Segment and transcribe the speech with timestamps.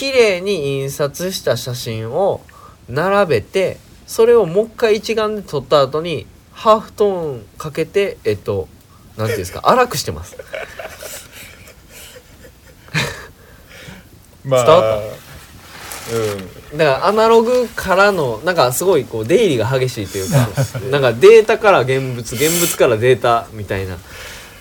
[0.00, 2.40] 綺麗に印刷した写真を
[2.88, 8.66] 並べてそれをもう一回一眼で撮った後にハーフトーンかけてえっと
[9.18, 10.38] なんていうんですか荒くしてます。
[14.42, 15.02] まあ伝わっ
[16.72, 16.78] うん。
[16.78, 20.48] だからアナログからのなんかすごいこう出入りが激しいというか
[20.90, 23.98] なんかデータから現物現物からデータみたいな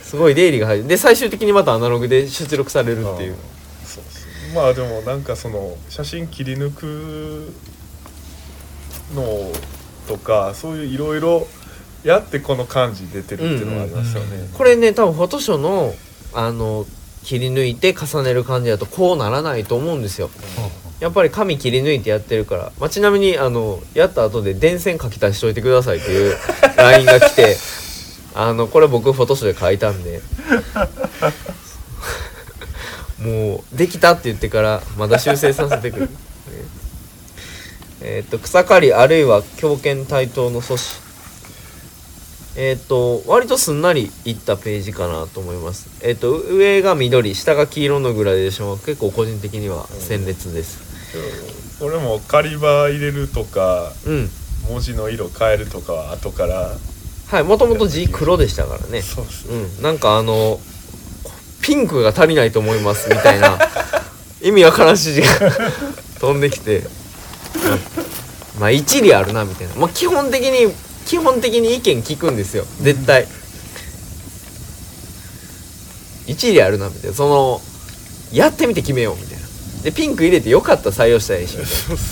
[0.02, 0.88] すごい出入りが激しい。
[0.90, 3.38] で最終的にまたアナログで出力されるっていう
[4.54, 7.54] まあでもなんかその写真切り抜く
[9.14, 9.52] の
[10.08, 11.48] とかそういういろいろ
[12.04, 14.50] やってこの感じ出てるっていうのがありますよね、うんうんうん。
[14.54, 15.94] これね多分フォトショーの
[16.34, 16.86] あの
[17.24, 20.30] 切り抜いて重ねる感じだとこうならないと思うんですよ。
[21.00, 26.38] やっぱり紙切り抜いてやってるから、まあ、ちなみにあのやった後で電線書き足しといてくださいっていう
[26.78, 27.58] LINE が来て。
[28.36, 30.22] あのこれ僕フォトショーで書いたんで
[33.22, 36.12] もうできたって言ってからまだ修正させてくる、ね
[38.02, 41.10] えーっと草刈りあるいは強肩対等の阻止。
[42.56, 45.90] えっ、と割とすんなりいったページかなと思います。
[46.06, 51.82] えっ、と上が緑下が黄色のグラデーションは結構個人的には鮮烈です。
[51.82, 54.30] 俺も狩り場入れるとかうん。
[54.68, 56.76] 文字の色変えるとかは後から
[57.28, 59.02] はいもともと字黒でしたからね。
[59.02, 59.82] そうそううん。
[59.82, 60.60] なんかあの
[61.70, 63.60] ピンクが足りないと思いますみたいな
[64.42, 65.52] 意味わからん指示が
[66.20, 66.82] 飛んできて、
[68.60, 69.76] まあ一理あるなみたいな。
[69.76, 70.74] まあ基本的に
[71.06, 72.66] 基本的に意見聞くんですよ。
[72.82, 73.28] 絶対。
[76.26, 77.16] 一理あるなみたいな。
[77.16, 77.62] その
[78.34, 79.46] やってみて決めようみたいな。
[79.84, 81.56] でピンク入れてよかったら採用したらいいし。
[81.56, 82.04] みたいな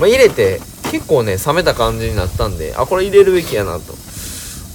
[0.00, 3.94] まあ入れて結構ね冷めた感じになったんであこれ入れるべきやなと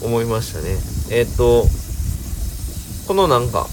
[0.04, 0.78] 思いましたね。
[1.12, 1.68] えっ、と
[3.08, 3.68] このなんか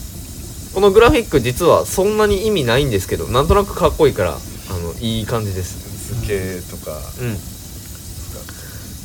[0.76, 6.12] このグラフィック実はそんなに意味ないんですけどなんとなくかっこいいからあのいい感じです。
[6.12, 6.92] 図形とか。
[7.18, 7.28] うん。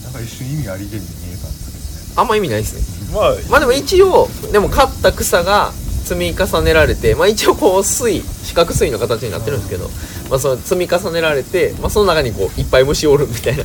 [0.03, 3.15] なんか一瞬意味ありげに見えたんですあんま意味ないですね。
[3.17, 5.71] まあまあでも一応でも刈った草が
[6.03, 9.87] 積み重ねられてまあ一応こう水四角錐の形になってるんですけど、
[10.29, 13.63] まあその積み重ねられて、まあ、その中にこういっぱい虫おるみたいな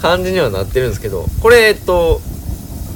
[0.00, 2.20] 感じにはなってるんですけどこれえっと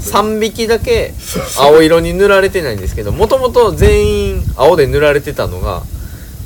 [0.04, 1.12] 3匹だけ
[1.59, 5.82] 青色に塗られてないんですけどもともと全員青で塗られてたのが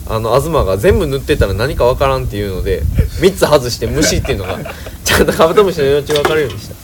[0.07, 4.59] あの東が全部塗ってたら何かわからんっていうので3つ外して虫っていうのが
[5.05, 6.75] ちゃんとカブトムシの幼虫分かるようにした。
[6.75, 6.77] っ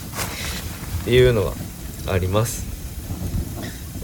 [1.04, 1.52] ていうのが
[2.06, 2.64] あります。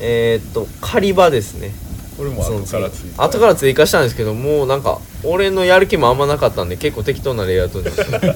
[0.00, 1.72] えー、っと狩り場ですね。
[2.16, 8.26] これも後からついた後から追加したんですけどもうなんか俺のやる気もあんまなかったんで結構適当なレイアウトになって まあ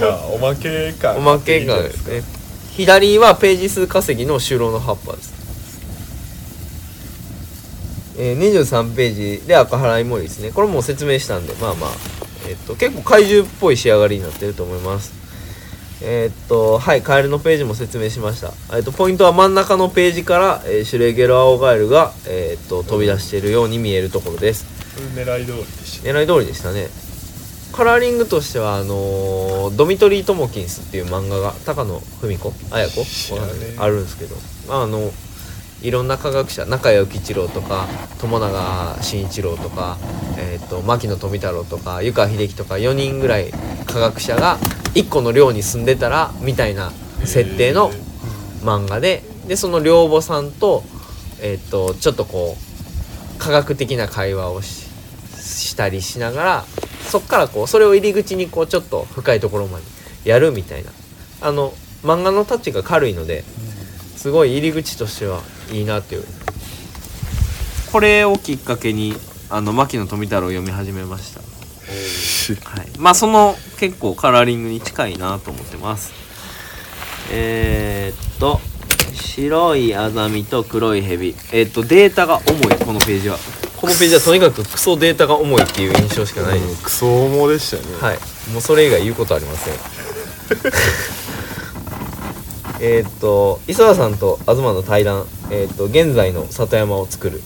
[0.00, 2.22] まあおまけかおまけがですね
[2.76, 5.34] 左はページ数稼ぎの就労の葉っぱです、
[8.18, 10.50] えー、23ページで赤払い森ですね。
[10.50, 11.90] これもう説明したんでまあまあ、
[12.48, 15.12] えっと結構怪獣っぽい仕上がりになってると思います。
[16.02, 24.64] えーっとはいカエルのページも説明しました、えっとポイントは真ん中のページから、えーシュレーゲルアオガエルが、えーっと飛び出しているように見えるところです。
[25.14, 26.88] 狙い通りでした狙い通りでしたね
[27.72, 33.04] カラーリングとしてはあのードミトリー・トモキンスっていう漫画が高野文子綾子？
[33.78, 34.36] あるんですけど、
[34.68, 35.10] まあ、あの
[35.82, 37.86] いろんな科学者中谷吉郎とか
[38.20, 39.96] 友永慎一郎とか、
[40.38, 43.50] えー、と牧野富太郎とか湯川秀樹とか4人ぐらい
[43.86, 44.58] 科学者が
[44.94, 46.90] 1個の寮に住んでたらみたいな
[47.24, 47.90] 設定の
[48.62, 50.82] 漫画ででその寮母さんと,、
[51.40, 54.90] えー、とちょっとこう科学的な会話をし
[55.40, 56.64] したりしながら
[57.10, 59.84] そっからこうそれを入り口にこうちょっと深いところまで
[60.24, 60.92] やるみたいな。
[61.42, 61.72] あの
[62.02, 63.42] 漫画のタッチが軽いので
[64.16, 65.40] すごい入り口としては
[65.72, 66.24] いいなっていう。
[67.90, 69.14] これをきっかけに
[69.48, 71.40] あの牧野富太郎を読み始めました。
[72.70, 76.12] はい、まあその結構カラーリングに近いなと思ってます。
[77.32, 78.60] えー、っと
[79.14, 83.38] 白いアザミと黒いヘビえーっとデータが重いこのページは
[83.80, 87.88] このページはとにかくクソデータが重いっていう印象しかないです、クソ重でしたよね。
[87.98, 88.18] はい。
[88.52, 89.74] もうそれ以外言うことありません。
[92.82, 95.26] えーっと磯田さんと東の対談。
[95.50, 97.42] えーっと現在の里山を作る。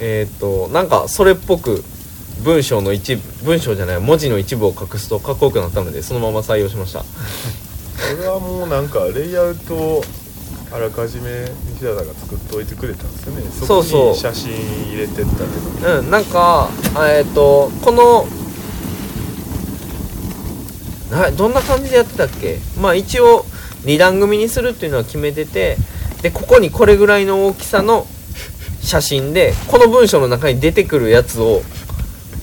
[0.00, 1.82] えーっとなんかそれっぽく
[2.42, 7.00] 文章の一部文章じゃない文字の一部を隠すとかっこよくなったのでそのまま採用しました。
[7.00, 7.06] こ
[8.20, 10.04] れはもうなんかレイアウトを
[10.70, 13.42] あらかじめ西田さんが作っておいてくれたんですよね。
[13.66, 14.02] そうそう。
[14.08, 14.50] こに写真
[14.88, 15.32] 入れてった
[15.80, 18.26] けどうんなんかあえーっとこの
[21.10, 22.58] などんな感じでやってたっけ？
[22.80, 23.44] まあ一応
[23.84, 25.76] 2段組にするっていうのは決めてて
[26.22, 28.06] でここにこれぐらいの大きさの
[28.82, 31.62] 写真でこの文章の中に出てくるやつを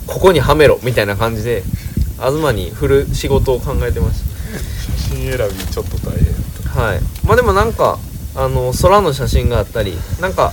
[0.07, 1.63] ここにはめろみたいな感じで
[2.19, 4.22] 東に振る仕事を考えてまし
[5.07, 6.36] 写真選びちょっと大変やっ
[6.74, 6.81] た。
[6.81, 7.00] はい。
[7.25, 8.00] まあでもなんか
[8.36, 10.52] あの空の写真があったりなんか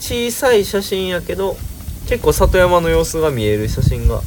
[0.00, 1.56] 小さい写真やけど
[2.08, 4.20] 結構里山の様子が見える写真が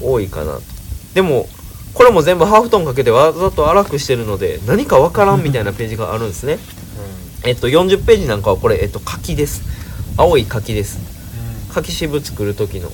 [0.00, 0.58] 多いかな
[1.14, 1.48] でも
[1.94, 6.58] これも全部ハーフトーンかけてわざと荒くしてるので何かわからんみたいなページがあるんですね。
[7.44, 9.62] えっと40ページなんかはこれ、えっと、柿です。
[10.16, 10.98] 青い柿です。
[11.72, 12.92] 柿渋作る時の。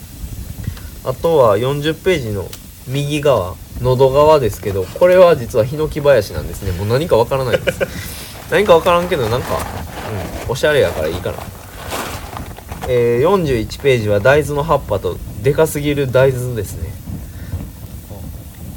[1.04, 2.48] あとは40ページの
[2.86, 6.72] 右側喉側ですけどこれは実はヒノキ林なんですね。
[6.72, 9.58] もう何かわからないです何かわからんけどなんか、
[10.46, 11.38] うん、おしゃれやからいいかな。
[12.86, 16.90] えー、41ページは大豆の葉っぱとでかすぎる大豆ですね。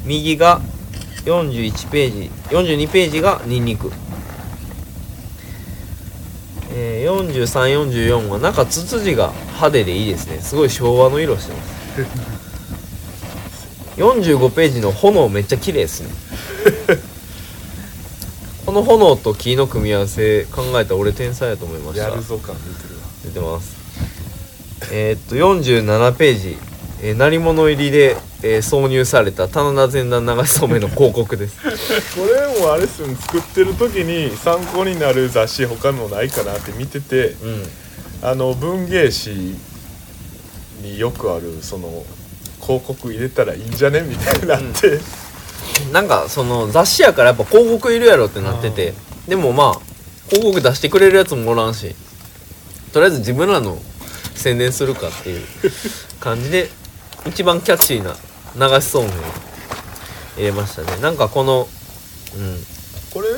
[0.04, 0.60] 右が
[1.24, 3.92] 41ページ42ページがニンニク。
[6.72, 10.38] えー、4344はなんかツツジが派手でいいですね。
[10.38, 12.38] すごい昭和の色してます。
[13.98, 16.08] 45ページの炎めっちゃ綺麗ですね
[18.68, 22.10] この炎と木の組み合わせ考えたら俺天才やと思いました。
[22.10, 23.06] やるぞ感出てるわ。
[23.24, 23.78] 出てます
[24.92, 26.58] えーっと47ページ、
[27.02, 31.56] えー、鳴り物入りで、えー挿入された棚田前段流しそうめんの広告です。
[32.14, 33.16] これもあれっすよね。
[33.18, 37.62] 作ってる時に参考になる雑誌他のないかなって見ててうん。
[38.20, 39.56] あの文芸誌
[40.82, 42.04] によくあるその
[42.60, 44.02] 広告入れたらいいんじゃね？
[44.02, 45.00] みたいになって、
[45.92, 48.94] なんかその雑誌やからやっぱ広告いるやろってなってて。
[49.28, 49.80] でもまあ
[50.28, 51.94] 広告出してくれるやつもおらんし。
[52.92, 53.78] とりあえず自分らの
[54.34, 55.44] 宣伝するかっていう
[56.20, 56.70] 感じで
[57.26, 58.16] 一番キャッチーな
[58.68, 59.12] 流しそうめん。
[59.12, 59.14] を
[60.36, 60.96] 入れましたね。
[61.02, 61.68] なんかこの
[62.36, 62.66] うん。
[63.10, 63.28] これ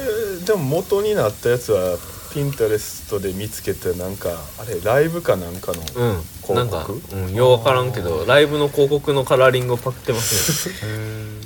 [0.44, 1.96] でも元になったやつは
[2.32, 4.28] ピンタレストで見つけてなんか
[4.58, 6.24] あれライブかなんかのうん。
[6.42, 6.54] 告？
[6.54, 10.74] なんか、うん、よう分からんけどライブの広告のカラーリングをパクってますね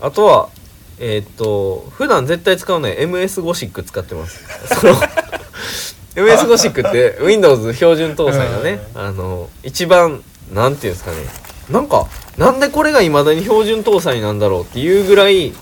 [0.00, 0.48] あとは
[0.98, 4.44] えーっと普段絶対使うのは MS ゴシック使ってます。
[4.80, 4.94] その
[6.14, 11.16] MS ゴシックって Windows 標準搭載のねあの一番なんていうんですかね。
[11.70, 12.06] なんか
[12.36, 15.52] なんでこれが未だに標準搭載なんだろうっていうぐらい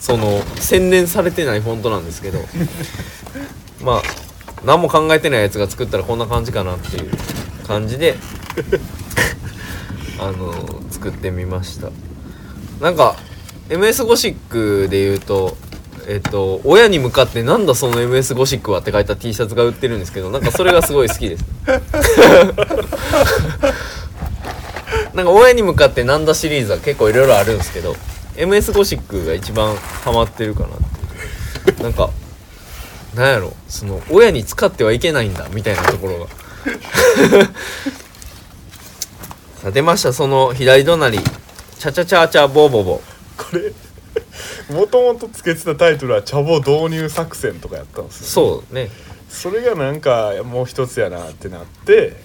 [0.00, 2.38] その洗練されてないフォントなんですけど。
[3.82, 4.02] まあ
[4.64, 7.10] 何も考えてないやつが作ったらこんな感じかなっていう
[7.66, 8.16] 感じで
[10.18, 10.52] あの
[10.90, 11.90] 作ってみました。
[12.80, 13.16] なんか
[13.68, 15.56] MS ゴシックで言うと
[16.08, 21.44] えっと親に向かってなんだその MS ゴシックはって書いた T シャツが売ってるんですけどなんかそれがすごい好きです。
[25.14, 27.96] なんか親に向かってなんだシリーズは結構いろいろあるんですけど
[28.36, 30.70] MS ゴシックが一番ハマってるかなっ
[31.74, 32.10] てなんか
[33.14, 36.26] なんやろその親に使ってはいけないんだみたいなところが。
[39.60, 40.12] さあ出ました。
[40.12, 41.18] その左隣。
[41.18, 43.02] チャチャチャチャボーボボ
[43.38, 43.72] これ
[44.74, 48.90] もともとつけてたタイトルは「茶坊導入作戦」とかやったんですよ、そうね。
[49.30, 52.16] それがなんかもう一つやなってなって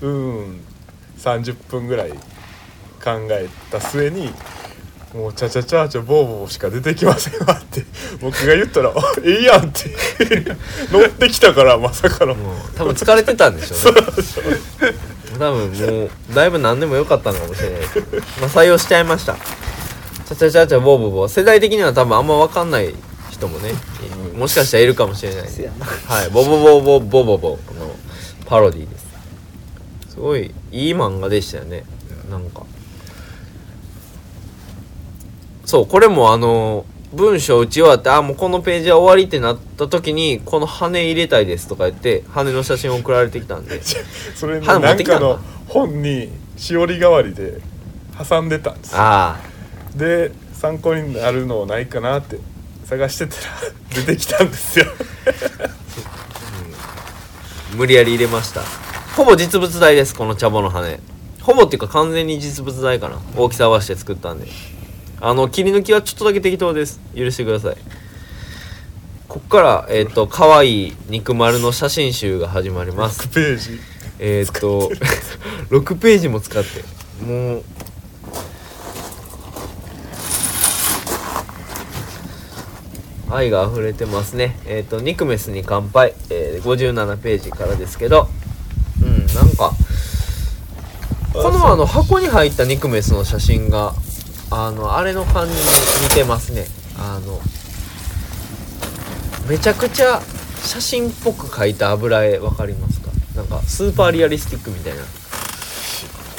[0.00, 0.60] うん
[1.18, 4.32] 30分ぐらい考えた末に
[5.14, 7.84] 「もうチャチャチャーチャボーボーしか出てきませんわ」って
[8.20, 9.90] 僕が言ったら「あええやん」って
[10.90, 12.34] 乗ってきたからまさかの。
[12.34, 14.00] もう多分疲れてたんでしょうね。
[15.38, 17.94] 多分もうだいぶ何でもよかったのかもしれないです。
[17.94, 19.36] けどまあ採用しちゃいました
[20.26, 22.92] チャチャチャチャボーボーボー世代的には多分あんま分かんない
[23.30, 23.70] 人もね
[24.36, 27.56] もしかしたらいるかもしれないんではいボボボボボボボの
[28.46, 29.06] パロディです
[30.10, 31.84] すごいいい漫画でしたよね
[32.28, 32.64] なんか
[35.64, 43.80] そうこれもあの文章打ち終わってあもうこのページは終わりってなった時にこの羽入れたいですとか言って羽の写真送られてきたんで
[44.34, 47.60] それに花持なんってきたんだかの本にしおり代わりで
[48.28, 49.40] 挟んでたんですよあ
[49.96, 52.38] で参考になるのないかなって
[52.84, 53.42] 探してたら
[53.94, 54.86] 出てきたんですよ。
[54.88, 55.76] あ
[57.76, 58.62] 無理やり入れました。
[59.16, 61.00] ほぼ実物大ですこの茶葉の羽。
[61.40, 63.18] ほぼっていうか完全に実物大かな。
[63.36, 64.46] 大きさ合わせて作ったんで。
[65.20, 67.00] あの切り抜きはちょっとだけ適当です。
[67.16, 67.76] 許してください。
[69.28, 73.22] こっからえっ、と可愛い肉丸の写真集が始まります。
[73.28, 73.80] 6ページ。
[74.18, 74.90] えーっと
[75.70, 76.84] 6ページも使って。
[77.24, 77.64] もう
[83.36, 84.58] 愛が溢れてますね。
[84.66, 88.28] えーと「ニクメスに乾杯」えー57ページからですけど。
[89.02, 89.72] うんなんか
[91.34, 93.92] このあの箱に入ったニクメスの写真が
[94.50, 95.60] あのあれの感じに
[96.08, 96.66] 似てますね。
[96.98, 97.38] あの
[99.46, 100.22] めちゃくちゃ
[100.64, 103.10] 写真っぽく描いた油絵わかりますか？
[103.34, 105.02] なんかスーパーリアリスティックみたいな。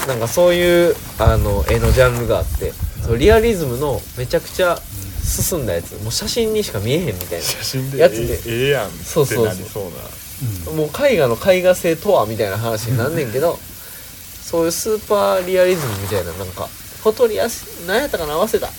[0.08, 2.72] なんかそういうあの絵のジャンルがあって
[3.06, 4.80] そリアリズムのめちゃくちゃ
[5.28, 5.92] 進んだやつ。
[6.02, 7.46] もう写真にしか見えへんみたいな。
[7.46, 8.34] 写真でやつで。
[8.34, 9.82] ええええやんそうそうそ
[10.72, 18.68] うもう絵画の絵画性とはみたいな話になんねんけどそういうスーパーリアリズムみたいななんかフォトリアス何やったかな合わせた。
[18.68, 18.74] うん。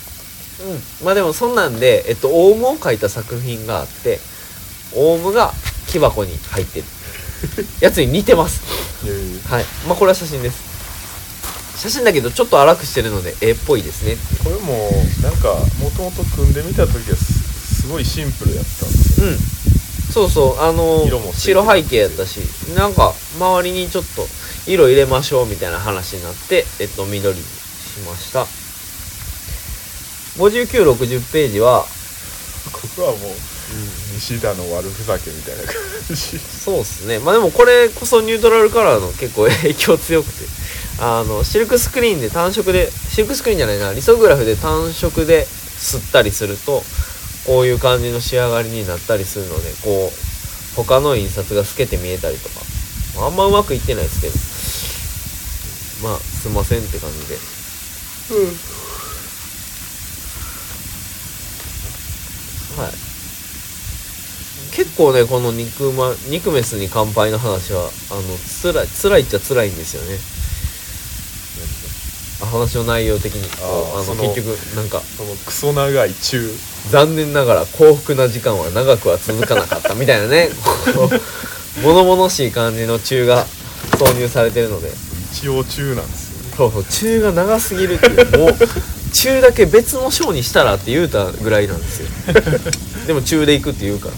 [1.04, 4.18] まあでもそんなんで、えっと、オウムを描いた作品があって
[4.94, 5.52] オウムが
[5.88, 6.84] 木箱に入ってる。
[7.80, 8.62] やつに似てます。
[9.48, 9.64] はい。
[9.86, 10.67] まあこれは写真です
[11.78, 14.16] 写真だけどちょっと荒くしてるので絵っぽいですね。
[14.42, 14.90] これも
[15.22, 19.26] なんかもともと組んでみた時はすすごいシンプルやったんですよ。
[19.28, 19.38] うん。
[20.12, 20.60] そうそう。
[20.60, 22.40] あの白背景やったし
[22.74, 24.26] なんか周りにちょっと
[24.66, 28.46] 色入れましょうみたいな話になってえっと緑にしました。
[30.38, 31.84] 5960ページは、
[32.72, 33.18] ここはもう
[34.14, 35.74] 西田の悪ふざけみたいな感
[36.10, 36.38] じ。
[36.38, 37.18] そうっすね。
[37.18, 40.57] まあでもこれこそニュートラルカラーの結構影響強くて
[41.00, 46.82] あのシルクスクリーンで単色でシルクスクリーンじゃないなリソグラフで単色で吸ったりすると
[47.46, 50.28] こういう感じの仕上がりになったりするのでこう
[50.76, 52.60] 他の印刷が透けて見えたりとか。
[53.16, 56.08] まああんまうまくいってないですけど。
[56.08, 57.34] まあすいませんって感じで。
[62.76, 62.92] はい。
[64.72, 70.16] 結構ねこの肉ま肉メスに乾杯の話はあのつらい辛いっちゃ辛いんですよね。
[70.16, 70.37] あ
[72.46, 73.48] 話の内容的に。
[73.62, 76.50] あの結局なんかそのクソ長い中。
[76.90, 80.50] 残念ながら幸福な時間は長くは続かなかったみたいなね。
[81.82, 83.46] 物々しい感じの中が
[83.92, 84.90] 挿入されてるので。
[85.32, 86.54] 一応中なんですよね。
[86.56, 88.38] そうそう中が長すぎるっていう。
[88.38, 88.54] もう
[89.12, 92.08] 中だけ別の章にしたらって言うたぐらいなんですよ。
[93.06, 94.08] でも中で行くって言うか。
[94.08, 94.14] ら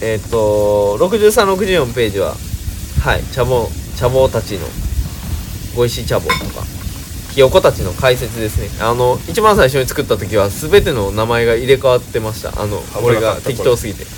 [0.00, 2.36] えっ、と6364ページは
[3.02, 4.66] はい茶房茶房たちの
[5.74, 6.64] ご石茶房とか。
[7.34, 8.68] ひよこたちの解説ですね。
[8.80, 12.62] あの一番最初に作った時は全ての名前が入れ替わってました。
[12.62, 14.06] あの俺が適当すぎて。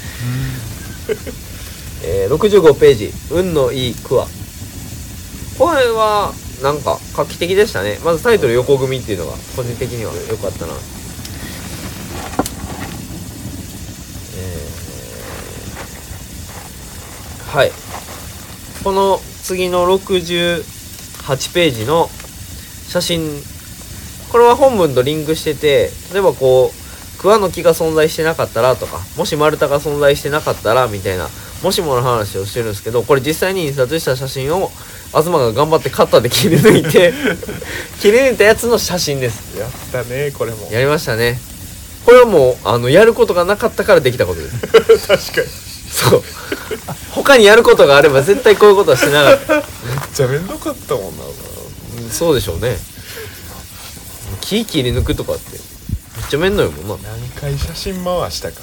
[2.04, 4.28] えー、65ページ「運のいい句は」
[5.58, 7.98] これはなんか画期的でしたね。
[8.04, 10.74] まずタイトル横組っていうのが個人的には良かったな。
[14.36, 17.72] えーはい。
[18.84, 19.86] この次の
[21.26, 22.08] 68ページの
[22.88, 23.42] 写真。
[24.30, 31.28] これは本文とリンクしてて例えばこう桑の木が存在してなかったらとかもし丸太が存在してなかったらみたいな
[31.62, 34.70] もしもの話をしてるんですけどこれ実際に印刷した写真を
[35.08, 37.12] 東が頑張ってカッターで切り抜いて
[38.02, 39.56] 切り抜いたやつの写真です。
[39.58, 40.68] やったねこれも。
[40.70, 41.40] やりましたね。
[42.04, 44.50] これはもうあのやることがなかったからできたことで
[44.98, 45.08] す。
[45.08, 45.46] 確かに。
[45.90, 46.22] そう。
[47.12, 49.54] 他にやることがあれば絶対こういうことはしてなかった。
[49.54, 49.55] め
[50.06, 51.24] っちゃめんどかったもんな。
[51.24, 52.76] うんそうでしょうね。
[54.40, 57.08] 木切り抜くとかってめっちゃめんどいもんな。
[57.08, 58.60] 何回写真回したか。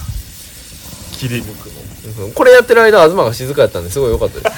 [1.14, 2.26] 切り抜くの。
[2.26, 4.56] うんこれやってる間東が静かやったんですごい良かったです。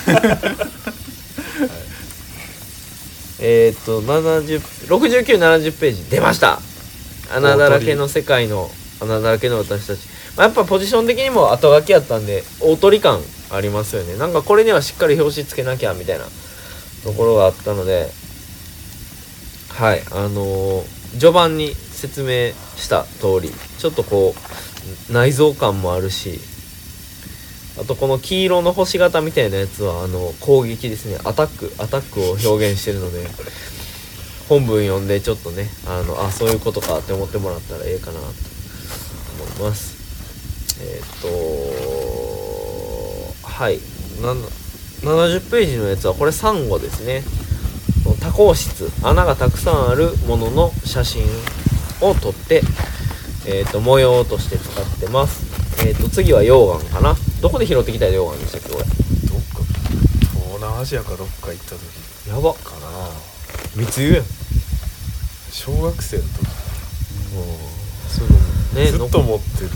[3.41, 6.05] えーっと6970ページ。
[6.09, 6.59] 出ました。
[7.33, 8.69] 穴だらけの世界の
[9.01, 9.99] 穴だらけの私たち、
[10.37, 14.17] まあ、やっぱポジション的にも後書きやったんで大鳥感ありますよね。
[14.17, 16.25] なんかこれにはしっかり表紙つけなきゃみたいな
[17.05, 18.09] ところがあったので
[19.69, 24.35] はいあのー序盤に説明した通りちょっとこ
[25.09, 26.41] う内臓感もあるし
[27.79, 33.25] あとこの黄色の星型みたいなやつはあの攻撃ですねアタックアタックを表現してるので
[34.49, 38.25] 本文読んでちょっとねあのあそういうことかって思ってもらったらええかなと
[39.59, 39.95] 思います。
[40.81, 41.27] えーっと
[43.47, 43.79] はい
[44.21, 44.33] な
[45.05, 47.23] 70ページのやつはこれサンゴですね。
[48.21, 51.23] 多孔質穴がたくさんあるものの写真
[52.01, 52.63] を撮って、
[53.45, 55.45] えー、と模様として使ってます。
[55.87, 57.15] えー、と次は溶岩かな。
[57.41, 58.83] どこで拾ってきた溶岩でしたっけこれ？
[58.83, 58.89] ど
[59.37, 59.63] っか
[60.33, 62.29] 東南アジアかどっか行った時。
[62.29, 62.53] やば。
[62.55, 63.11] かな。
[63.75, 64.25] 密輸やん
[65.51, 66.29] 小学生の時。
[68.09, 69.75] そういうのもねずっと持ってるって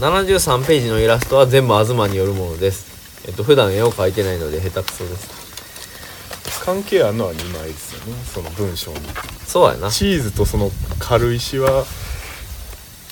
[0.00, 3.26] 73ページのイラストは全部東によるものです。
[3.28, 6.64] えっと普段絵を描いてないので下手くそです。
[6.64, 8.22] 関係あるのは2枚ですよね。
[8.24, 8.98] その文章に。
[9.46, 9.90] そうやな。
[9.90, 11.84] チーズとその軽石は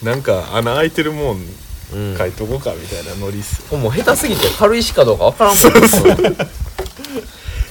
[0.02, 1.44] なんか穴開いてるもん
[1.92, 2.16] うん。
[2.16, 3.70] 書いとこうかみたいなノリっす。
[3.70, 6.36] よもう下手すぎて軽石かどうかわからんもん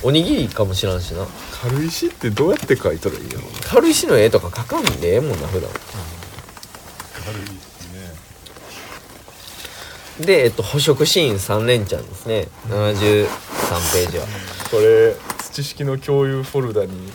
[0.04, 1.26] おにぎりかもしらんしな。
[1.60, 5.72] 軽石ってどうやって書いたらいいの軽石の絵とか描かんでええもんな普段。
[7.26, 7.67] 軽い
[10.20, 12.48] でえっと、捕食シーン3連チャンですね。
[12.70, 13.28] 73
[13.94, 14.26] ページは。
[14.72, 17.12] これ土式の共有フォルダに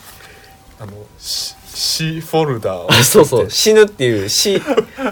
[0.78, 2.88] あのし死フォルダを。
[2.92, 3.50] あそうそう。
[3.50, 4.62] 死ぬっていう死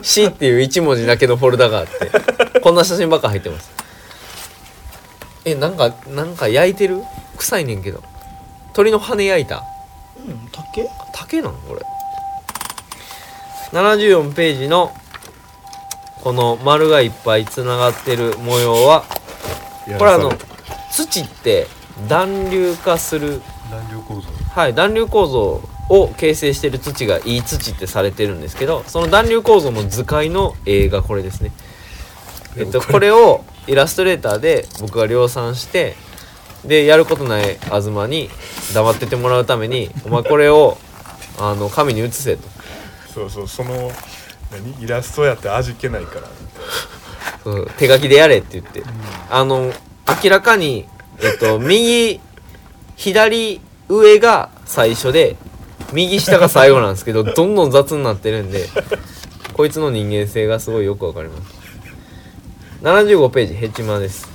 [0.03, 2.61] 死 っていう1文字だけのフォルダがあって。
[2.61, 3.71] こんな写真ばっか入ってます。
[5.45, 7.03] えなんかなんか焼いてる？
[7.39, 8.03] 臭いねんけど。
[8.73, 9.65] 鳥の羽焼いた？
[10.17, 10.87] うん竹？
[11.13, 11.81] 竹なのこれ。
[13.73, 14.93] 74ページの
[16.23, 19.05] この丸がいっぱいつながってる模様は
[19.99, 20.33] これあの
[20.93, 21.67] 土って
[22.09, 23.41] 暖流化する。
[23.71, 24.29] 暖流構造。
[24.53, 31.53] はい暖流構造を形成してる土がいい土ってされてるんですけどその暖流構造の図解の絵がこれですね。
[32.57, 33.11] えっとこれ。
[33.11, 35.95] をイラストレーターで僕が量産して
[36.65, 38.29] でやることない東に
[38.75, 40.77] 黙っててもらうために「お前これを
[41.39, 42.49] あの紙に写せ」と。
[43.15, 43.93] そうそうその
[44.51, 44.83] 何？
[44.83, 46.29] イラストやって味気ないから。
[47.43, 48.83] そう手書きでやれって言って、
[49.31, 49.73] あの
[50.23, 50.87] 明らかに
[51.23, 52.21] えっと右
[52.97, 55.37] 左上が最初で
[55.93, 58.69] 右下が最後なんですけどどんどん雑になってるんで
[59.55, 61.61] こいつの人間性がすごいよくわかります。
[62.83, 64.29] 75ページヘチマです。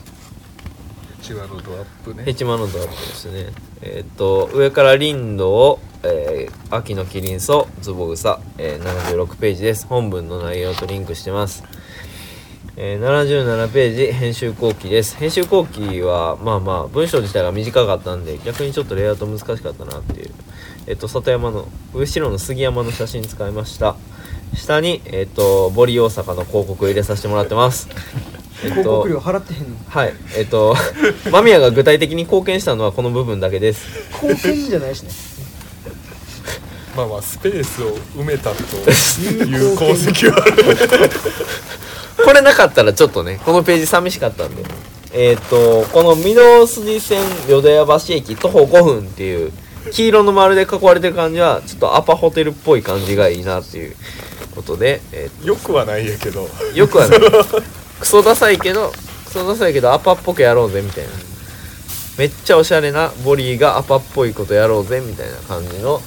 [1.22, 2.24] チワのドアップね。
[2.26, 3.54] ヘチマのドアップですね。
[3.82, 9.88] えっと上からリンドを、えー秋のキリンソズボグサ、えー76ページです。
[9.88, 11.64] 本文の内容とリンクしてます。
[12.78, 15.16] えー77ページ編集後期です。
[15.18, 20.32] 編集後期はまあまあ文章自体が短かったんで逆にちょっとレイアウト難しかったなっていう。
[20.88, 23.96] えっ、と里山の後ろの杉山の写真使いました。
[24.56, 27.90] 下にえっ、とボリ大阪の広告入れさせてもらってます。
[28.64, 29.76] えっ広告料払ってへんの？
[29.88, 30.14] はい。
[30.38, 30.76] えっ、と
[31.32, 33.88] 間宮が具体的に貢献したのはこの部分だけです。
[34.22, 35.10] 貢献じゃないしね
[36.96, 41.10] まあまあスペースを埋めたという功績はある。
[42.24, 44.64] これなかったらちょっとねこのページ寂しかったんで。
[45.18, 49.54] えっ、とこの御堂筋線淀屋橋駅徒歩5分っていう
[49.94, 53.96] 黄色の丸で囲われてる感じはちょっとアパホテルっぽい感じがいいなっていう
[54.54, 56.46] ことで、えよくはないんやけど。
[56.46, 57.20] ーよくはない。
[58.00, 58.92] クソダサいけど
[59.26, 61.10] クソダサいけどアパっぽくやろうぜみたいな。
[62.18, 66.02] めっちゃおしゃれなボリーがアパっぽいことやろうぜみたいな感じの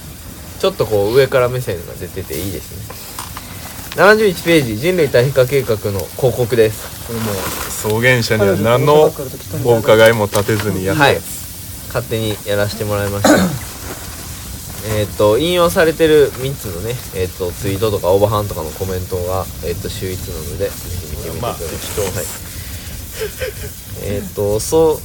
[0.59, 4.03] ちょっとこう上から目線が出てていいですね。
[4.03, 7.07] 71ページ人類対比化計画の広告です。
[7.07, 7.35] これもう
[7.69, 9.09] 草原者には何の
[9.65, 11.15] お伺いも立てずにやったはい。
[11.87, 13.29] 勝手にやらせてもらいました。
[14.95, 21.61] えっと引用されてる3つのねえっ、とツイートとかオーバーハンとかのコメントがえっ、と秀逸なのでぜひ見てみてくださ
[22.01, 22.25] い、はい。
[24.03, 24.99] えっ、とそう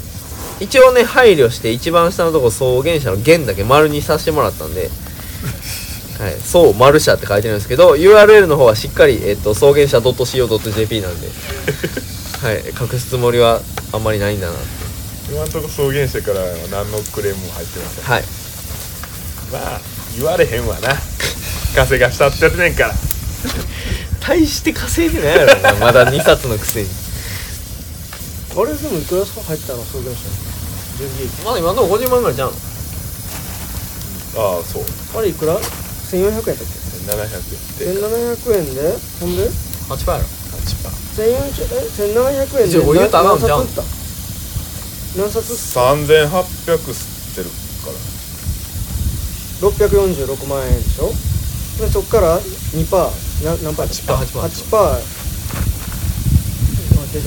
[0.61, 4.91] 一応ね配慮して一番下のとこ草原者の「原」だけ丸にさせてもらったんで
[6.19, 11.29] はい、そう、マルシャって書いてるんですけど URL の方はしっかり、えっと草原者 .co.jp なんで、
[12.41, 13.61] はい、隠すつもりは
[13.93, 14.55] あんまりないんだな
[15.31, 18.05] 今のところ草原者からは何のクレームも入ってません。
[18.05, 18.23] はい。
[19.51, 19.81] まあ
[20.17, 20.95] 言われへんわな。
[21.75, 22.95] 稼がしたってやってねんから。
[24.21, 25.75] 大して稼いでないやろな。
[25.75, 26.89] まだ2冊のくせに。
[28.57, 30.17] あれでもいくら入ったの創業者
[30.99, 32.49] 純利益まだ今のとこ50万ぐらいじゃん。
[32.49, 32.55] ああ
[34.63, 34.85] そう。
[35.19, 35.59] あれいくら？
[36.15, 36.55] 1400円だっけ
[37.11, 38.81] ？700って1700円で？
[39.21, 39.51] ほんで
[39.91, 40.25] ？8%やろ。
[40.25, 41.27] 8% 1400
[41.75, 41.83] え
[42.47, 43.59] ？1700円でお湯なたらんじゃん。
[43.59, 43.83] 何冊売った？
[45.19, 45.53] 何冊？
[45.53, 46.95] 売った3800吸
[47.33, 47.51] ってる
[47.85, 47.99] から。
[49.69, 51.11] 646万円でしょ？
[51.81, 53.45] でそっから2パー。
[53.45, 55.03] な何パー8%パー8パー。
[57.15, 57.23] 電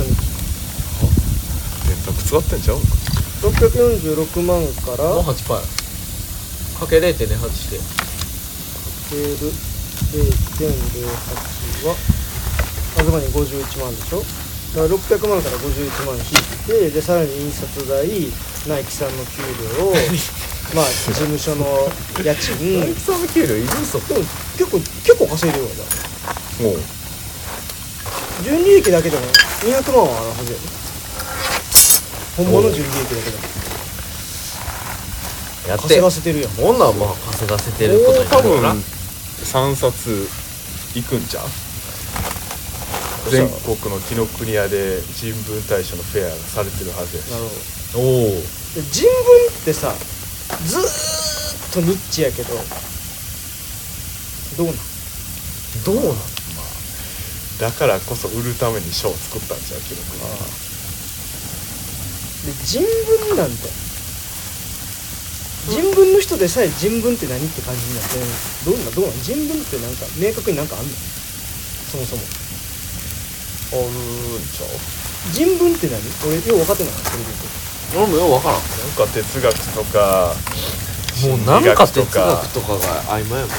[2.05, 2.77] 卓使ってんちゃう？
[2.77, 2.87] のか
[3.41, 5.59] 646万からもう8%や。
[5.61, 5.65] ろ
[6.79, 7.79] かけ0.08して
[9.07, 11.95] かける0.08は
[12.97, 14.19] 東に51万でしょ？
[14.75, 16.25] だから600万から51万引い
[16.67, 18.05] てでさらに印刷代
[18.67, 19.41] ナイキさんの給
[19.79, 19.93] 料
[20.75, 21.89] まあ事務所の
[22.23, 22.57] 家賃。
[22.59, 24.19] でもさんの給料いるそ結
[24.69, 25.85] 構結構稼いでるわじゃ
[26.29, 26.33] あ。
[26.63, 26.79] もう。
[28.43, 29.23] 純利益だけでも
[29.63, 30.67] 200万はあるはずやで。
[32.35, 33.43] 本物純利益だけでも
[35.69, 35.83] やって。
[35.83, 36.51] 稼がせてるやん。
[36.51, 38.73] こんなんまあ稼がせてることにな多るかな。
[38.73, 38.83] 分
[39.47, 40.27] 3冊
[40.93, 41.47] いくんちゃう？
[43.31, 47.31] 全国の紀ノ国屋で人文大賞のフェアがされてるはずやし。
[47.31, 47.49] なるほ
[48.03, 48.03] ど。
[48.03, 48.43] おお。
[48.75, 49.13] で人文
[49.47, 49.93] ってさ
[50.65, 52.53] ずーっとニッチやけど
[54.57, 54.75] どうなん？
[55.85, 56.15] どうなん？
[57.59, 59.81] だからこそ売るために賞を作ったんちゃう？
[59.81, 60.27] 紀ノ国屋。
[62.47, 62.83] で人
[63.27, 63.55] 文なんて
[65.67, 68.17] 人文の人でさえ人文って何って感じになって
[68.65, 70.91] どうなんどうなん人文ってなんか明確になんかあんの？
[71.91, 72.21] そもそも。
[72.23, 73.93] あるん
[74.47, 74.69] ちゃう？
[75.33, 75.99] 人文って何？
[76.23, 77.25] 俺よう分かってないそれで
[77.91, 78.59] 言う俺もよう分からん。
[78.63, 80.33] なんか哲学とか
[81.27, 83.55] もうなんか哲学学とかが曖昧やもん。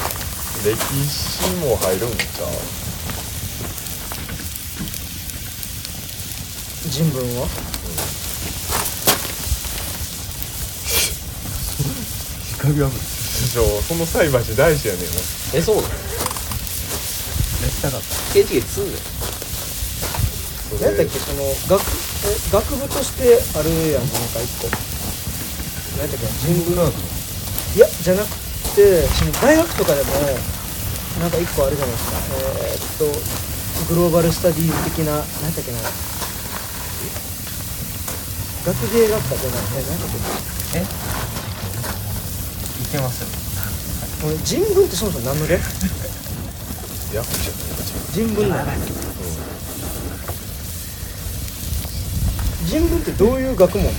[0.65, 0.73] 歴
[1.05, 2.47] 史も入るんちゃう？
[2.49, 2.57] と
[6.89, 7.49] 人文は？
[12.59, 15.23] 光りあるそうその菜箸大事やねんもう
[15.55, 15.89] えそうなの？
[15.89, 15.95] や
[17.67, 18.07] りたかった。
[18.35, 21.81] ケチケチすんねんそれ何だっけその学
[22.27, 24.69] え学部としてあるやんなんか一個。
[25.99, 26.27] 何だっけ？
[26.45, 27.01] 人文科学の。
[27.75, 28.29] いやじゃなく
[28.75, 30.11] てその大学とかでも
[31.23, 32.19] なんか一個あるじゃないですか。
[32.59, 33.07] えーっと
[33.95, 35.79] グローバルスタディーズ的な何だっけな。
[38.67, 39.61] 学芸学科じゃない。
[39.79, 40.09] え何だっ
[40.73, 40.79] け？
[40.79, 40.83] え？
[42.89, 43.29] いけますよ。
[44.31, 45.61] 俺人文ってそもそも何の略？
[45.61, 45.69] 役
[47.13, 47.27] じゃない
[48.13, 48.73] 人文なの
[52.65, 53.85] 人文ってどういう学問？
[53.85, 53.93] 人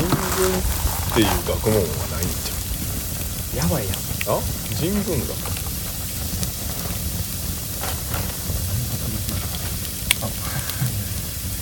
[0.00, 0.12] 文っ
[1.14, 1.82] ていう学問は
[2.16, 2.32] ないんち
[3.56, 3.94] やばいやん。
[3.94, 3.96] あ
[4.74, 5.28] 人文学。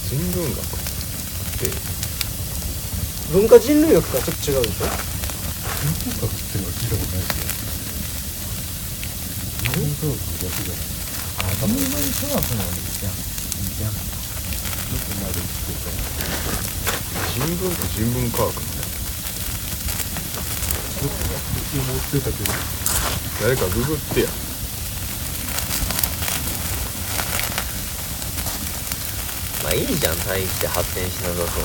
[0.08, 0.54] 人文学っ
[1.58, 1.66] て
[3.32, 4.86] 文化人類学とはちょっと違うでしょ？
[5.82, 7.48] 人文学っていうのは聞いたことないですよ
[9.72, 10.84] 文科学の逆じゃない
[11.32, 13.96] あ多分人文科学のややよ
[14.92, 15.88] くなるっていうか
[17.32, 21.16] 人文と人文科学ちょっと
[21.72, 22.52] 思ってたけど
[23.40, 24.28] 誰かググってや
[29.64, 30.18] まあいいじゃん。
[30.26, 31.64] 大して発展しなさそう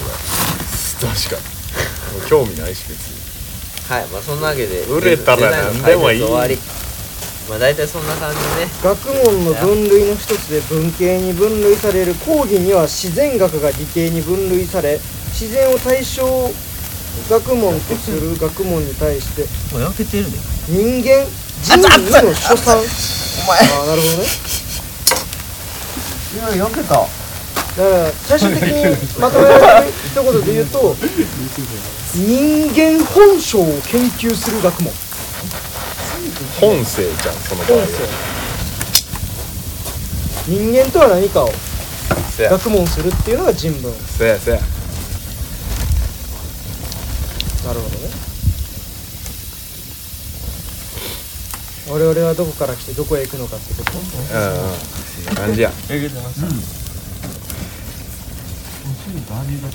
[1.10, 1.57] だ確かに
[2.30, 3.17] 興味ないし別に。
[3.89, 6.22] だはいまあそんなわけで売れたら何でもいい。
[6.22, 6.58] 終わり。
[7.50, 8.72] まあ大体そんな感じでね。
[8.84, 15.00] 学問の分類の一つで文系に分類される講義には自然学が理系に分類され
[15.32, 16.24] 自然を対象
[17.30, 20.38] 学問とする学問に対してもう焼けてるで。
[20.67, 21.26] 人間
[21.63, 22.78] 人類の所産。
[22.78, 22.82] あ
[23.84, 24.26] あなるほどね
[26.36, 27.08] いや焼けた
[27.77, 30.95] だから最終的にまとめられる一言で言うと
[32.15, 34.91] 人間本性を研究する学問。
[36.59, 37.85] 本性じゃんその場合は。
[37.85, 37.93] 本性。
[40.47, 41.51] 人間とは何かを
[42.39, 43.93] 学問するっていうのが人文。
[43.93, 44.57] せやせや。
[44.57, 44.63] な
[47.73, 48.09] るほどね。
[51.89, 53.91] 我々はどこから来てどこへ行くのかってこと？
[53.97, 54.01] うん
[55.29, 55.35] うん。
[55.35, 55.71] 感じや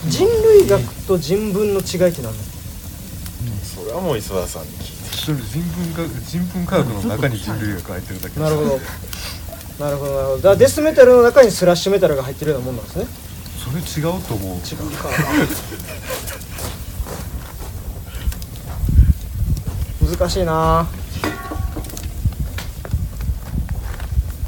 [0.09, 2.25] 人類学と人文の違いって何？
[2.25, 2.37] なの
[3.63, 8.79] それはもう磯田さんに聞いてそれ人文科学人文科学の中に人類学が入ってるだけなるほど。
[9.81, 10.37] なるほどなるほど。
[10.37, 13.07] だからデスメタルの中にスラッシュメタルが入ってるようなもんなんですね。
[13.59, 14.57] それ違うと思う。
[14.59, 15.09] 違うか。
[20.19, 20.87] 難しいな。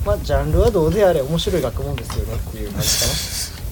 [0.04, 3.63] まあジャンルはどうであれ面白い学問ですよねっていう感じかそ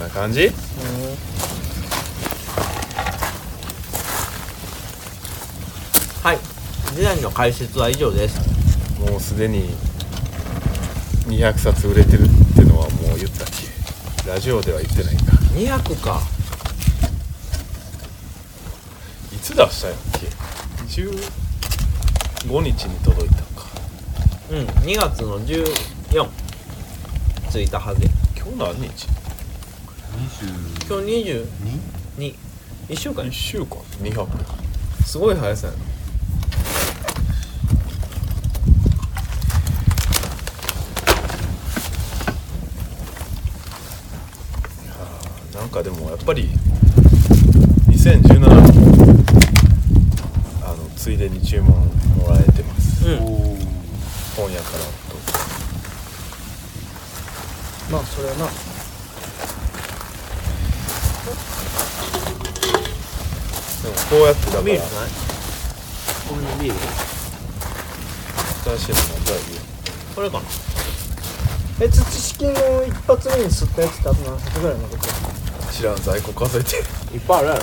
[0.00, 0.46] な感じ？
[0.46, 0.54] なうん
[6.22, 6.38] はい。
[6.96, 8.40] デザインの解説は以上です。
[9.00, 9.70] もうすでに
[11.26, 13.46] 200冊売れてるってのはもう言ったっ
[14.24, 14.28] け？
[14.28, 15.22] ラジオでは言ってないか。
[15.54, 16.20] 200か。
[19.32, 20.26] いつ出したんやっけ
[22.46, 23.66] ？15日に届いたんか。
[24.50, 24.58] うん。
[24.84, 25.64] 2月の14
[27.50, 29.08] 着いたはずや今日何日？
[30.88, 31.46] 今日22
[32.88, 33.24] 221週間。
[33.24, 33.66] 1週間
[34.02, 34.26] ？200
[35.04, 35.72] すごい速さや
[45.54, 46.48] ななんかでもやっぱり
[47.88, 48.48] 2017年
[50.64, 51.70] あのついでに注文
[52.16, 53.06] もらえてます。
[53.06, 53.18] うん。
[53.18, 55.16] 本屋からと。
[57.90, 58.48] まあそれはな
[63.82, 64.88] でもこうやってだからビールない？
[66.30, 66.78] 俺のビール
[68.78, 69.60] 新しいの飲んだらいいよ。
[70.14, 70.44] これかな？
[71.80, 72.50] え土式の
[72.84, 75.02] 一発目に吸ったやつってあと何冊ぐらい残ってる
[75.72, 76.76] 知らん在庫数えて。
[77.14, 77.62] いっぱいあるやろ。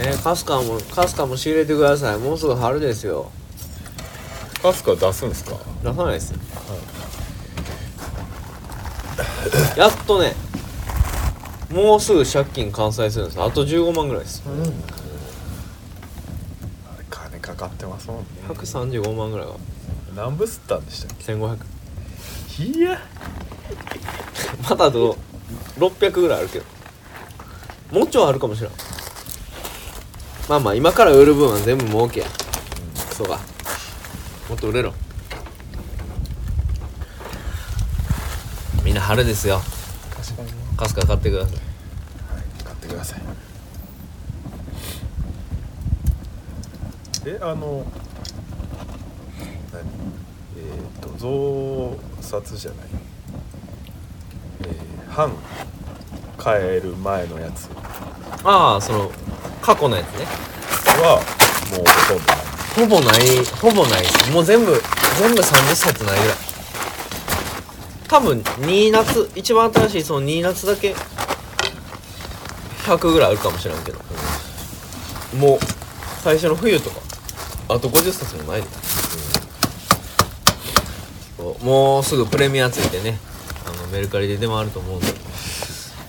[0.00, 2.18] えー、カスカもカスカも仕入れてください。
[2.18, 3.30] もうすぐ春ですよ。
[4.62, 5.56] カスカ出すんすか？
[5.84, 6.38] 出さないですよ、
[9.78, 10.34] やっとね
[11.70, 13.40] もうすぐ借金完済するんです。
[13.40, 14.42] あと15万ぐらいです。
[14.44, 14.72] うん。
[17.86, 18.26] ますもんね。
[18.48, 19.56] 135万ぐらいは。
[20.16, 21.58] 何部吸ったんでしたっ1500
[22.56, 22.98] けいや。
[24.68, 25.16] まだあと
[25.78, 26.64] 600ぐらいあるけど。
[27.92, 28.72] もうちょいあるかもしれん。
[30.48, 32.26] まあまあ今から売る分は全部儲けや。
[33.08, 33.38] クソが。
[34.48, 34.92] もっと売れろ
[38.82, 39.62] みんな春ですよ。
[40.14, 41.58] 確かにねカスカ買ってください。
[42.62, 43.20] 買ってください。
[47.24, 47.86] えあの
[49.72, 49.82] 何？
[50.58, 52.86] えっ、と増刷じゃない。
[54.60, 55.32] えー、半
[56.44, 57.70] 変える前のやつ。
[58.44, 59.10] ああその
[59.62, 60.26] 過去のやつね。
[61.02, 61.22] は
[61.70, 62.44] もうほとんどない。
[62.76, 64.30] ほぼないほぼないです。
[64.32, 64.78] もう全部
[65.18, 66.47] 全部30冊ないぐらい
[68.08, 70.94] 多分2夏一番新しいその2夏だけ
[72.84, 73.98] 100ぐらいあるかもしれんけど。
[75.36, 75.58] もう
[76.22, 76.96] 最初の冬とか。
[77.68, 78.68] あと50冊もないで、
[81.36, 83.18] そうもうすぐプレミアついてね。
[83.66, 85.06] あのメルカリで出回ると思うんで。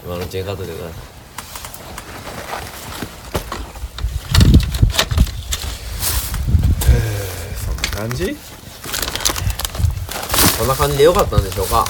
[0.06, 0.94] 今のうちに買っといてください。
[7.66, 8.38] そんな感じ？
[10.60, 11.86] こんな感じで良かったんでしょうか。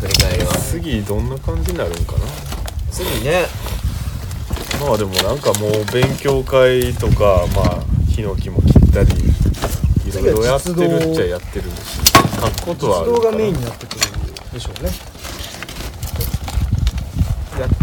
[0.00, 0.54] 振り返りは。
[0.54, 2.20] 次どんな感じになるんかな。
[2.90, 3.44] 次ね。
[4.80, 9.12] まあでもなんかもう勉強会とかまあヒノキも切ったり
[10.08, 12.00] いろいろやってるっちゃやってるし
[12.40, 13.32] 書くことはある動かな。
[13.32, 14.00] 画メインになってくる
[14.54, 14.90] でしょうね。
[17.60, 17.74] やって。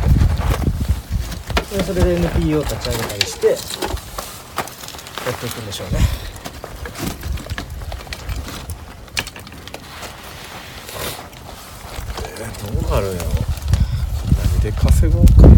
[1.78, 3.58] でそれで NPO 立ち上げたりしてやっ
[5.40, 13.30] ていくんでしょうねーどうなるんやろ
[14.52, 15.54] 何で稼ごうかな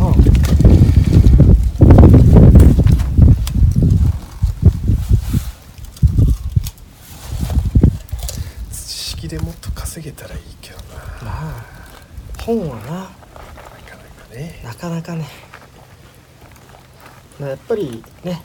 [0.00, 0.14] あ
[8.72, 10.82] 知識でもっと稼げたらいいけどな
[11.22, 11.78] まあ
[12.48, 12.92] 本はな。
[12.92, 13.18] なか
[13.92, 14.60] なかね。
[14.64, 15.28] なかなかね。
[17.38, 18.42] まあやっぱりね。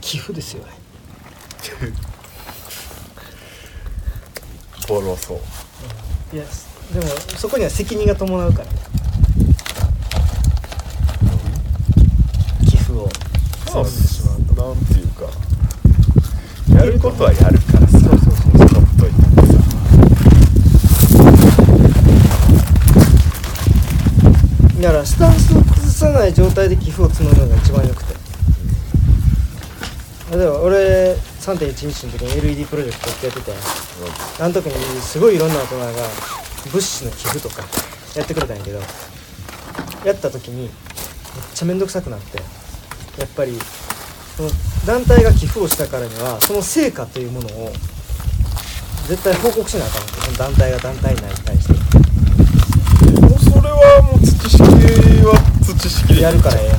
[0.00, 0.85] 寄付ですよね。
[4.88, 5.38] ボロそう
[6.32, 6.44] いや
[6.94, 8.68] でもそこには責任が伴うから。
[8.70, 8.72] ね
[12.68, 13.08] 寄付を
[13.74, 15.26] まあさせてしまうとなんていうか。
[16.74, 17.98] やることはやるからさ。
[17.98, 18.30] そうそうそ
[18.64, 19.58] うほっといてさ
[24.82, 28.14] だからスタンスを崩さない状態で寄付を募るのが一番よくて。
[30.36, 33.52] 例えば俺3.11の時に LED プロジェクトってやってて
[34.42, 35.86] あの時にすごいいろんな大人が
[36.72, 37.62] 物資の寄付とか
[38.16, 38.80] やってくれたんやけど
[40.04, 40.70] やった時にめっ
[41.54, 42.38] ちゃ面倒くさくなって
[43.20, 43.56] やっぱり
[44.36, 44.50] その
[44.84, 47.72] 団体が寄付をしたからにはその成果というものを
[49.06, 50.20] 絶対報告しなあかんわけ。
[50.20, 51.72] その団体が団体内に対して。
[53.20, 54.60] もうそれはもう土式
[55.24, 56.22] は土式で。
[56.22, 56.78] やるからええやん。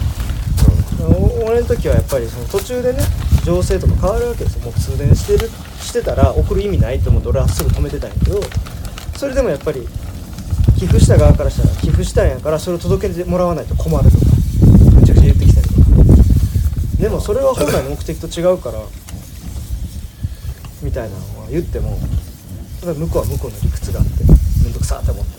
[1.14, 3.00] お俺の時はやっぱりその途中でね
[3.48, 5.48] 情勢とか変わるわけですよもう通電してる
[5.80, 8.42] してたら送る意味ないと思って俺はすぐ止めてたんやけど
[9.16, 9.88] それでもやっぱり
[10.78, 14.26] 寄付した側からしたら寄付したんやからそれを届けてもらわないと困るとか
[15.00, 15.80] めちゃくちゃ言ってきたりとか
[17.00, 18.84] でもそれは本来の目的と違うから
[20.84, 21.98] みたいなのは言っても
[22.82, 25.32] ただ向こうは向こうの理屈があって面倒くさって思って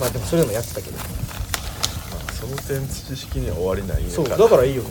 [0.00, 1.17] まあでもそれでもやってたけど。
[2.50, 4.82] まあその点土式には終わりないそうだからいいよ。
[4.82, 4.88] ね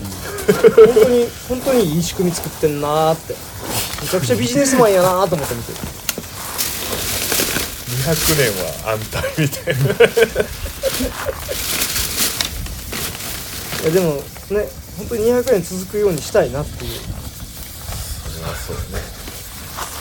[0.76, 3.34] 本当に本当にいい仕組み作ってんなーって。
[4.02, 5.78] めちゃくちゃビジネスマンやなーと思って見てる。
[8.08, 9.82] 200年は安泰みたいな。
[13.82, 14.68] いやでもね
[14.98, 16.92] 本当に200年続くようにしたいなっていう。
[16.92, 19.18] それはそうね。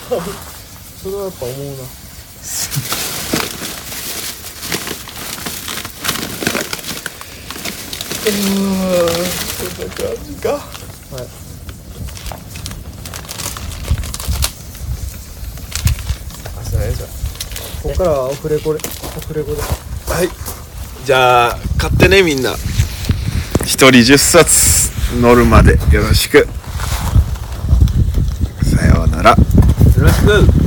[1.03, 1.83] それはやっぱ思うなうーん
[8.26, 8.34] そん
[9.88, 10.60] な感じかはい。
[16.60, 17.06] 朝やじゃ
[17.82, 18.80] ここからはオフレコで
[19.16, 19.68] オフレコでは
[20.24, 20.28] い
[21.04, 22.54] じゃあ買ってねみんな。
[23.64, 26.48] 一人10冊乗るまでよろしく。
[28.64, 29.30] さようなら。
[29.30, 29.36] よ
[29.98, 30.65] ろしく